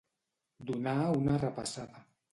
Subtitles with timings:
[0.69, 2.05] Donar una repassada.